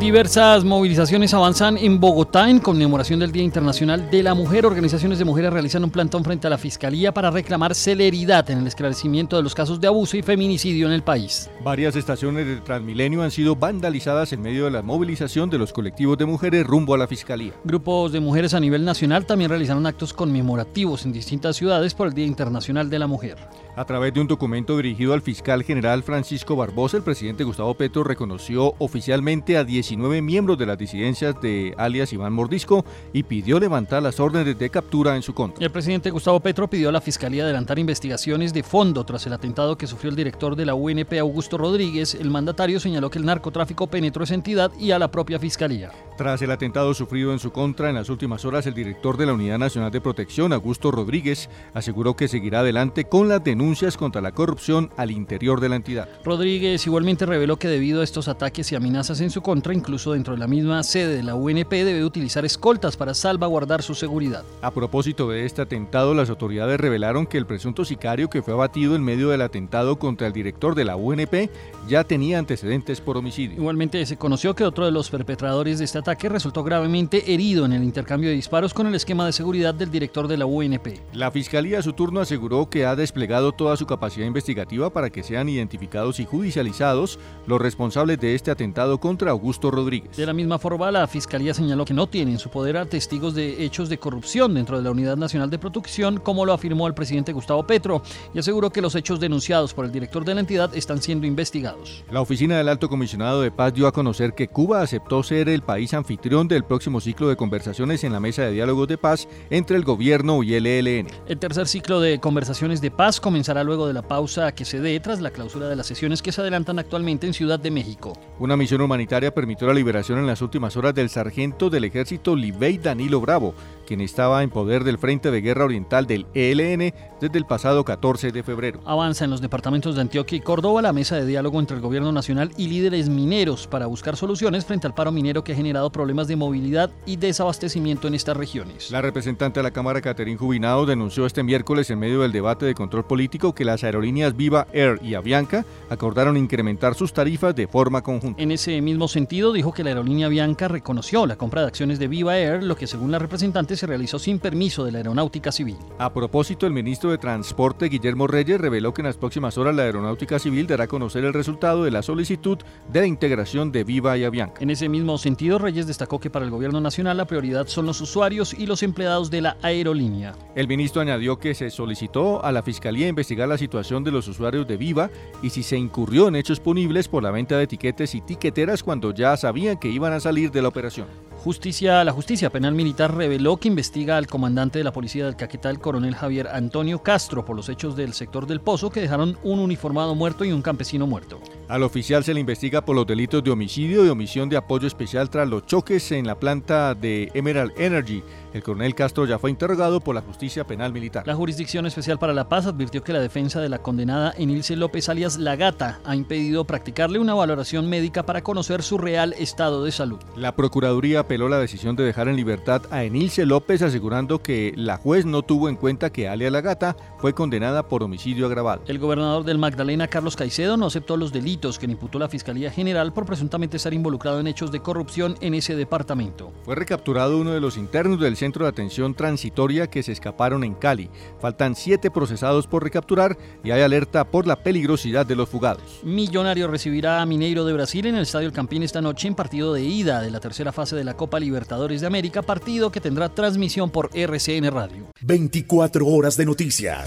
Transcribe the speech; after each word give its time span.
Diversas 0.00 0.64
movilizaciones 0.64 1.34
avanzan 1.34 1.76
en 1.76 2.00
Bogotá 2.00 2.48
en 2.48 2.58
conmemoración 2.58 3.20
del 3.20 3.32
Día 3.32 3.42
Internacional 3.42 4.10
de 4.10 4.22
la 4.22 4.32
Mujer. 4.32 4.64
Organizaciones 4.64 5.18
de 5.18 5.26
mujeres 5.26 5.52
realizan 5.52 5.84
un 5.84 5.90
plantón 5.90 6.24
frente 6.24 6.46
a 6.46 6.50
la 6.50 6.56
Fiscalía 6.56 7.12
para 7.12 7.30
reclamar 7.30 7.74
celeridad 7.74 8.48
en 8.50 8.60
el 8.60 8.66
esclarecimiento 8.66 9.36
de 9.36 9.42
los 9.42 9.54
casos 9.54 9.78
de 9.78 9.88
abuso 9.88 10.16
y 10.16 10.22
feminicidio 10.22 10.86
en 10.86 10.94
el 10.94 11.02
país. 11.02 11.50
Varias 11.62 11.96
estaciones 11.96 12.46
de 12.46 12.56
Transmilenio 12.62 13.22
han 13.22 13.30
sido 13.30 13.56
vandalizadas 13.56 14.32
en 14.32 14.40
medio 14.40 14.64
de 14.64 14.70
la 14.70 14.80
movilización 14.80 15.50
de 15.50 15.58
los 15.58 15.70
colectivos 15.74 16.16
de 16.16 16.24
mujeres 16.24 16.66
rumbo 16.66 16.94
a 16.94 16.98
la 16.98 17.06
Fiscalía. 17.06 17.52
Grupos 17.64 18.10
de 18.10 18.20
mujeres 18.20 18.54
a 18.54 18.60
nivel 18.60 18.86
nacional 18.86 19.26
también 19.26 19.50
realizaron 19.50 19.84
actos 19.84 20.14
conmemorativos 20.14 21.04
en 21.04 21.12
distintas 21.12 21.56
ciudades 21.56 21.92
por 21.92 22.06
el 22.06 22.14
Día 22.14 22.24
Internacional 22.24 22.88
de 22.88 22.98
la 22.98 23.06
Mujer. 23.06 23.36
A 23.76 23.84
través 23.84 24.12
de 24.12 24.20
un 24.20 24.26
documento 24.26 24.76
dirigido 24.76 25.14
al 25.14 25.22
fiscal 25.22 25.62
general 25.62 26.02
Francisco 26.02 26.56
Barbosa, 26.56 26.96
el 26.96 27.04
presidente 27.04 27.44
Gustavo 27.44 27.74
Petro 27.74 28.02
reconoció 28.02 28.74
oficialmente 28.78 29.56
a 29.56 29.62
19 29.62 30.20
miembros 30.22 30.58
de 30.58 30.66
las 30.66 30.76
disidencias 30.76 31.40
de 31.40 31.72
alias 31.78 32.12
Iván 32.12 32.32
Mordisco 32.32 32.84
y 33.12 33.22
pidió 33.22 33.60
levantar 33.60 34.02
las 34.02 34.18
órdenes 34.18 34.58
de 34.58 34.70
captura 34.70 35.14
en 35.14 35.22
su 35.22 35.34
contra. 35.34 35.64
El 35.64 35.70
presidente 35.70 36.10
Gustavo 36.10 36.40
Petro 36.40 36.68
pidió 36.68 36.88
a 36.88 36.92
la 36.92 37.00
Fiscalía 37.00 37.44
adelantar 37.44 37.78
investigaciones 37.78 38.52
de 38.52 38.64
fondo 38.64 39.04
tras 39.04 39.24
el 39.26 39.32
atentado 39.32 39.78
que 39.78 39.86
sufrió 39.86 40.10
el 40.10 40.16
director 40.16 40.56
de 40.56 40.66
la 40.66 40.74
UNP, 40.74 41.12
Augusto 41.20 41.56
Rodríguez. 41.56 42.16
El 42.16 42.30
mandatario 42.30 42.80
señaló 42.80 43.08
que 43.08 43.18
el 43.18 43.24
narcotráfico 43.24 43.86
penetró 43.86 44.24
esa 44.24 44.34
entidad 44.34 44.72
y 44.80 44.90
a 44.90 44.98
la 44.98 45.12
propia 45.12 45.38
Fiscalía. 45.38 45.92
Tras 46.18 46.42
el 46.42 46.50
atentado 46.50 46.92
sufrido 46.92 47.32
en 47.32 47.38
su 47.38 47.50
contra 47.50 47.88
en 47.88 47.94
las 47.94 48.10
últimas 48.10 48.44
horas, 48.44 48.66
el 48.66 48.74
director 48.74 49.16
de 49.16 49.26
la 49.26 49.32
Unidad 49.32 49.58
Nacional 49.58 49.90
de 49.90 50.02
Protección, 50.02 50.52
Augusto 50.52 50.90
Rodríguez, 50.90 51.48
aseguró 51.72 52.14
que 52.14 52.28
seguirá 52.28 52.60
adelante 52.60 53.04
con 53.04 53.28
las 53.28 53.42
denuncias 53.42 53.69
contra 53.96 54.20
la 54.20 54.32
corrupción 54.32 54.90
al 54.96 55.10
interior 55.10 55.60
de 55.60 55.68
la 55.68 55.76
entidad. 55.76 56.08
Rodríguez 56.24 56.86
igualmente 56.86 57.24
reveló 57.24 57.56
que 57.56 57.68
debido 57.68 58.00
a 58.00 58.04
estos 58.04 58.28
ataques 58.28 58.70
y 58.72 58.76
amenazas 58.76 59.20
en 59.20 59.30
su 59.30 59.42
contra, 59.42 59.74
incluso 59.74 60.12
dentro 60.12 60.34
de 60.34 60.40
la 60.40 60.46
misma 60.46 60.82
sede 60.82 61.16
de 61.16 61.22
la 61.22 61.34
UNP 61.34 61.70
debe 61.70 62.04
utilizar 62.04 62.44
escoltas 62.44 62.96
para 62.96 63.14
salvaguardar 63.14 63.82
su 63.82 63.94
seguridad. 63.94 64.44
A 64.62 64.70
propósito 64.70 65.28
de 65.28 65.46
este 65.46 65.62
atentado, 65.62 66.14
las 66.14 66.30
autoridades 66.30 66.80
revelaron 66.80 67.26
que 67.26 67.38
el 67.38 67.46
presunto 67.46 67.84
sicario 67.84 68.28
que 68.28 68.42
fue 68.42 68.54
abatido 68.54 68.96
en 68.96 69.02
medio 69.02 69.30
del 69.30 69.42
atentado 69.42 69.98
contra 69.98 70.26
el 70.26 70.32
director 70.32 70.74
de 70.74 70.84
la 70.84 70.96
UNP 70.96 71.50
ya 71.88 72.04
tenía 72.04 72.38
antecedentes 72.38 73.00
por 73.00 73.16
homicidio. 73.16 73.56
Igualmente 73.56 74.04
se 74.04 74.16
conoció 74.16 74.54
que 74.54 74.64
otro 74.64 74.84
de 74.84 74.92
los 74.92 75.10
perpetradores 75.10 75.78
de 75.78 75.84
este 75.84 75.98
ataque 75.98 76.28
resultó 76.28 76.62
gravemente 76.62 77.32
herido 77.32 77.64
en 77.64 77.72
el 77.72 77.82
intercambio 77.82 78.30
de 78.30 78.36
disparos 78.36 78.74
con 78.74 78.86
el 78.86 78.94
esquema 78.94 79.26
de 79.26 79.32
seguridad 79.32 79.74
del 79.74 79.90
director 79.90 80.28
de 80.28 80.36
la 80.36 80.46
UNP. 80.46 81.00
La 81.12 81.30
fiscalía 81.30 81.78
a 81.78 81.82
su 81.82 81.92
turno 81.92 82.20
aseguró 82.20 82.68
que 82.68 82.84
ha 82.84 82.96
desplegado 82.96 83.49
toda 83.52 83.76
su 83.76 83.86
capacidad 83.86 84.26
investigativa 84.26 84.90
para 84.90 85.10
que 85.10 85.22
sean 85.22 85.48
identificados 85.48 86.20
y 86.20 86.24
judicializados 86.24 87.18
los 87.46 87.60
responsables 87.60 88.20
de 88.20 88.34
este 88.34 88.50
atentado 88.50 88.98
contra 88.98 89.30
Augusto 89.30 89.70
Rodríguez. 89.70 90.16
De 90.16 90.26
la 90.26 90.32
misma 90.32 90.58
forma, 90.58 90.90
la 90.90 91.06
Fiscalía 91.06 91.54
señaló 91.54 91.84
que 91.84 91.94
no 91.94 92.06
tiene 92.06 92.32
en 92.32 92.38
su 92.38 92.50
poder 92.50 92.76
a 92.76 92.86
testigos 92.86 93.34
de 93.34 93.64
hechos 93.64 93.88
de 93.88 93.98
corrupción 93.98 94.54
dentro 94.54 94.76
de 94.76 94.84
la 94.84 94.90
Unidad 94.90 95.16
Nacional 95.16 95.50
de 95.50 95.58
Protección, 95.58 96.18
como 96.18 96.44
lo 96.44 96.52
afirmó 96.52 96.86
el 96.86 96.94
presidente 96.94 97.32
Gustavo 97.32 97.66
Petro, 97.66 98.02
y 98.34 98.38
aseguró 98.38 98.70
que 98.70 98.82
los 98.82 98.94
hechos 98.94 99.20
denunciados 99.20 99.74
por 99.74 99.84
el 99.84 99.92
director 99.92 100.24
de 100.24 100.34
la 100.34 100.40
entidad 100.40 100.74
están 100.74 101.02
siendo 101.02 101.26
investigados. 101.26 102.04
La 102.10 102.20
oficina 102.20 102.58
del 102.58 102.68
Alto 102.68 102.88
Comisionado 102.88 103.42
de 103.42 103.50
Paz 103.50 103.74
dio 103.74 103.86
a 103.86 103.92
conocer 103.92 104.34
que 104.34 104.48
Cuba 104.48 104.82
aceptó 104.82 105.22
ser 105.22 105.48
el 105.48 105.62
país 105.62 105.94
anfitrión 105.94 106.48
del 106.48 106.64
próximo 106.64 107.00
ciclo 107.00 107.28
de 107.28 107.36
conversaciones 107.36 108.04
en 108.04 108.12
la 108.12 108.20
Mesa 108.20 108.42
de 108.42 108.52
Diálogos 108.52 108.88
de 108.88 108.98
Paz 108.98 109.28
entre 109.50 109.76
el 109.76 109.84
gobierno 109.84 110.42
y 110.42 110.54
el 110.54 110.66
ELN. 110.66 111.08
El 111.26 111.38
tercer 111.38 111.68
ciclo 111.68 112.00
de 112.00 112.20
conversaciones 112.20 112.80
de 112.80 112.90
paz 112.90 113.20
comenzará 113.40 113.64
luego 113.64 113.86
de 113.86 113.94
la 113.94 114.02
pausa 114.02 114.52
que 114.52 114.66
se 114.66 114.80
dé 114.80 115.00
tras 115.00 115.22
la 115.22 115.30
clausura 115.30 115.66
de 115.66 115.74
las 115.74 115.86
sesiones 115.86 116.20
que 116.20 116.30
se 116.30 116.42
adelantan 116.42 116.78
actualmente 116.78 117.26
en 117.26 117.32
Ciudad 117.32 117.58
de 117.58 117.70
México. 117.70 118.12
Una 118.38 118.54
misión 118.54 118.82
humanitaria 118.82 119.32
permitió 119.32 119.66
la 119.66 119.72
liberación 119.72 120.18
en 120.18 120.26
las 120.26 120.42
últimas 120.42 120.76
horas 120.76 120.94
del 120.94 121.08
sargento 121.08 121.70
del 121.70 121.84
ejército 121.84 122.36
Libey 122.36 122.76
Danilo 122.76 123.18
Bravo, 123.18 123.54
quien 123.90 124.02
estaba 124.02 124.44
en 124.44 124.50
poder 124.50 124.84
del 124.84 124.98
Frente 124.98 125.32
de 125.32 125.40
Guerra 125.40 125.64
Oriental 125.64 126.06
del 126.06 126.24
ELN 126.32 126.94
desde 127.20 127.36
el 127.36 127.44
pasado 127.44 127.84
14 127.84 128.30
de 128.30 128.44
febrero. 128.44 128.80
Avanza 128.84 129.24
en 129.24 129.32
los 129.32 129.40
departamentos 129.40 129.96
de 129.96 130.02
Antioquia 130.02 130.38
y 130.38 130.40
Córdoba 130.40 130.80
la 130.80 130.92
mesa 130.92 131.16
de 131.16 131.26
diálogo 131.26 131.58
entre 131.58 131.74
el 131.74 131.82
gobierno 131.82 132.12
nacional 132.12 132.52
y 132.56 132.68
líderes 132.68 133.08
mineros 133.08 133.66
para 133.66 133.86
buscar 133.86 134.14
soluciones 134.14 134.64
frente 134.64 134.86
al 134.86 134.94
paro 134.94 135.10
minero 135.10 135.42
que 135.42 135.54
ha 135.54 135.56
generado 135.56 135.90
problemas 135.90 136.28
de 136.28 136.36
movilidad 136.36 136.92
y 137.04 137.16
desabastecimiento 137.16 138.06
en 138.06 138.14
estas 138.14 138.36
regiones. 138.36 138.92
La 138.92 139.02
representante 139.02 139.58
de 139.58 139.64
la 139.64 139.72
Cámara, 139.72 140.00
Caterín 140.00 140.38
Jubinado, 140.38 140.86
denunció 140.86 141.26
este 141.26 141.42
miércoles 141.42 141.90
en 141.90 141.98
medio 141.98 142.20
del 142.20 142.30
debate 142.30 142.66
de 142.66 142.74
control 142.74 143.06
político 143.06 143.56
que 143.56 143.64
las 143.64 143.82
aerolíneas 143.82 144.36
Viva 144.36 144.68
Air 144.72 145.00
y 145.02 145.14
Avianca 145.14 145.64
acordaron 145.88 146.36
incrementar 146.36 146.94
sus 146.94 147.12
tarifas 147.12 147.56
de 147.56 147.66
forma 147.66 148.02
conjunta. 148.02 148.40
En 148.40 148.52
ese 148.52 148.80
mismo 148.82 149.08
sentido, 149.08 149.52
dijo 149.52 149.72
que 149.72 149.82
la 149.82 149.90
aerolínea 149.90 150.28
Avianca 150.28 150.68
reconoció 150.68 151.26
la 151.26 151.34
compra 151.34 151.62
de 151.62 151.66
acciones 151.66 151.98
de 151.98 152.06
Viva 152.06 152.38
Air, 152.38 152.62
lo 152.62 152.76
que 152.76 152.86
según 152.86 153.10
la 153.10 153.18
representante 153.18 153.79
se 153.80 153.86
realizó 153.86 154.18
sin 154.18 154.38
permiso 154.38 154.84
de 154.84 154.92
la 154.92 154.98
Aeronáutica 154.98 155.50
Civil. 155.50 155.76
A 155.98 156.12
propósito, 156.12 156.66
el 156.66 156.72
ministro 156.72 157.10
de 157.10 157.18
Transporte, 157.18 157.86
Guillermo 157.86 158.26
Reyes, 158.26 158.60
reveló 158.60 158.92
que 158.92 159.00
en 159.00 159.06
las 159.06 159.16
próximas 159.16 159.56
horas 159.56 159.74
la 159.74 159.84
Aeronáutica 159.84 160.38
Civil 160.38 160.66
dará 160.66 160.84
a 160.84 160.88
conocer 160.88 161.24
el 161.24 161.32
resultado 161.32 161.84
de 161.84 161.90
la 161.90 162.02
solicitud 162.02 162.58
de 162.92 163.00
la 163.00 163.06
integración 163.06 163.72
de 163.72 163.84
Viva 163.84 164.18
y 164.18 164.24
Avianca. 164.24 164.60
En 164.60 164.68
ese 164.68 164.90
mismo 164.90 165.16
sentido, 165.16 165.58
Reyes 165.58 165.86
destacó 165.86 166.20
que 166.20 166.28
para 166.28 166.44
el 166.44 166.50
gobierno 166.50 166.80
nacional 166.80 167.16
la 167.16 167.24
prioridad 167.26 167.68
son 167.68 167.86
los 167.86 168.02
usuarios 168.02 168.52
y 168.52 168.66
los 168.66 168.82
empleados 168.82 169.30
de 169.30 169.40
la 169.40 169.56
aerolínea. 169.62 170.34
El 170.54 170.68
ministro 170.68 171.00
añadió 171.00 171.38
que 171.38 171.54
se 171.54 171.70
solicitó 171.70 172.44
a 172.44 172.52
la 172.52 172.62
Fiscalía 172.62 173.08
investigar 173.08 173.48
la 173.48 173.56
situación 173.56 174.04
de 174.04 174.10
los 174.10 174.28
usuarios 174.28 174.68
de 174.68 174.76
Viva 174.76 175.10
y 175.42 175.48
si 175.50 175.62
se 175.62 175.78
incurrió 175.78 176.28
en 176.28 176.36
hechos 176.36 176.60
punibles 176.60 177.08
por 177.08 177.22
la 177.22 177.30
venta 177.30 177.56
de 177.56 177.64
etiquetes 177.64 178.14
y 178.14 178.20
tiqueteras 178.20 178.82
cuando 178.82 179.14
ya 179.14 179.36
sabían 179.38 179.78
que 179.78 179.88
iban 179.88 180.12
a 180.12 180.20
salir 180.20 180.50
de 180.50 180.60
la 180.60 180.68
operación. 180.68 181.29
Justicia, 181.42 182.04
la 182.04 182.12
Justicia 182.12 182.50
Penal 182.50 182.74
Militar 182.74 183.16
reveló 183.16 183.56
que 183.56 183.68
investiga 183.68 184.18
al 184.18 184.26
comandante 184.26 184.78
de 184.78 184.84
la 184.84 184.92
Policía 184.92 185.24
del 185.24 185.36
Caquetá, 185.36 185.70
el 185.70 185.80
coronel 185.80 186.14
Javier 186.14 186.48
Antonio 186.48 187.02
Castro, 187.02 187.46
por 187.46 187.56
los 187.56 187.70
hechos 187.70 187.96
del 187.96 188.12
sector 188.12 188.46
del 188.46 188.60
Pozo 188.60 188.90
que 188.90 189.00
dejaron 189.00 189.38
un 189.42 189.58
uniformado 189.58 190.14
muerto 190.14 190.44
y 190.44 190.52
un 190.52 190.60
campesino 190.60 191.06
muerto. 191.06 191.40
Al 191.70 191.84
oficial 191.84 192.24
se 192.24 192.34
le 192.34 192.40
investiga 192.40 192.84
por 192.84 192.96
los 192.96 193.06
delitos 193.06 193.44
de 193.44 193.52
homicidio 193.52 194.04
y 194.04 194.08
omisión 194.08 194.48
de 194.48 194.56
apoyo 194.56 194.88
especial 194.88 195.30
tras 195.30 195.48
los 195.48 195.66
choques 195.66 196.10
en 196.10 196.26
la 196.26 196.34
planta 196.34 196.96
de 196.96 197.30
Emerald 197.32 197.70
Energy. 197.76 198.24
El 198.52 198.64
coronel 198.64 198.96
Castro 198.96 199.24
ya 199.24 199.38
fue 199.38 199.50
interrogado 199.50 200.00
por 200.00 200.16
la 200.16 200.20
Justicia 200.20 200.66
Penal 200.66 200.92
Militar. 200.92 201.24
La 201.28 201.36
Jurisdicción 201.36 201.86
Especial 201.86 202.18
para 202.18 202.34
la 202.34 202.48
Paz 202.48 202.66
advirtió 202.66 203.04
que 203.04 203.12
la 203.12 203.20
defensa 203.20 203.60
de 203.60 203.68
la 203.68 203.78
condenada 203.78 204.34
Enilce 204.36 204.74
López 204.74 205.08
alias 205.08 205.38
La 205.38 205.54
Gata 205.54 206.00
ha 206.04 206.16
impedido 206.16 206.64
practicarle 206.64 207.20
una 207.20 207.34
valoración 207.34 207.88
médica 207.88 208.24
para 208.24 208.42
conocer 208.42 208.82
su 208.82 208.98
real 208.98 209.36
estado 209.38 209.84
de 209.84 209.92
salud. 209.92 210.18
La 210.34 210.56
Procuraduría 210.56 211.20
apeló 211.20 211.48
la 211.48 211.60
decisión 211.60 211.94
de 211.94 212.02
dejar 212.02 212.26
en 212.26 212.34
libertad 212.34 212.82
a 212.90 213.04
Enilce 213.04 213.46
López 213.46 213.82
asegurando 213.82 214.42
que 214.42 214.72
la 214.74 214.96
juez 214.96 215.24
no 215.24 215.42
tuvo 215.42 215.68
en 215.68 215.76
cuenta 215.76 216.10
que 216.10 216.28
Alia 216.28 216.50
La 216.50 216.62
Gata 216.62 216.96
fue 217.18 217.32
condenada 217.32 217.86
por 217.86 218.02
homicidio 218.02 218.46
agravado. 218.46 218.82
El 218.88 218.98
gobernador 218.98 219.44
del 219.44 219.58
Magdalena, 219.58 220.08
Carlos 220.08 220.34
Caicedo, 220.34 220.76
no 220.76 220.86
aceptó 220.86 221.16
los 221.16 221.32
delitos 221.32 221.59
delitos 221.60 221.78
que 221.78 221.86
le 221.86 221.92
imputó 221.92 222.18
la 222.18 222.28
Fiscalía 222.28 222.70
General 222.70 223.12
por 223.12 223.26
presuntamente 223.26 223.76
estar 223.76 223.92
involucrado 223.92 224.40
en 224.40 224.46
hechos 224.46 224.72
de 224.72 224.80
corrupción 224.80 225.36
en 225.42 225.52
ese 225.52 225.76
departamento. 225.76 226.52
Fue 226.64 226.74
recapturado 226.74 227.38
uno 227.38 227.52
de 227.52 227.60
los 227.60 227.76
internos 227.76 228.18
del 228.18 228.36
centro 228.36 228.64
de 228.64 228.70
atención 228.70 229.14
transitoria 229.14 229.86
que 229.86 230.02
se 230.02 230.12
escaparon 230.12 230.64
en 230.64 230.74
Cali. 230.74 231.10
Faltan 231.38 231.74
siete 231.74 232.10
procesados 232.10 232.66
por 232.66 232.82
recapturar 232.82 233.36
y 233.62 233.72
hay 233.72 233.82
alerta 233.82 234.24
por 234.24 234.46
la 234.46 234.62
peligrosidad 234.62 235.26
de 235.26 235.36
los 235.36 235.50
fugados. 235.50 236.00
Millonario 236.02 236.66
recibirá 236.68 237.20
a 237.20 237.26
Mineiro 237.26 237.66
de 237.66 237.74
Brasil 237.74 238.06
en 238.06 238.14
el 238.14 238.22
Estadio 238.22 238.48
El 238.48 238.54
Campín 238.54 238.82
esta 238.82 239.02
noche 239.02 239.28
en 239.28 239.34
partido 239.34 239.74
de 239.74 239.82
ida 239.82 240.22
de 240.22 240.30
la 240.30 240.40
tercera 240.40 240.72
fase 240.72 240.96
de 240.96 241.04
la 241.04 241.14
Copa 241.14 241.38
Libertadores 241.38 242.00
de 242.00 242.06
América, 242.06 242.40
partido 242.40 242.90
que 242.90 243.02
tendrá 243.02 243.28
transmisión 243.28 243.90
por 243.90 244.08
RCN 244.14 244.70
Radio. 244.70 245.04
24 245.20 246.06
horas 246.06 246.38
de 246.38 246.46
noticias. 246.46 247.04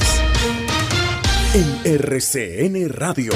En 1.56 1.94
RCN 2.02 2.90
Radio. 2.90 3.34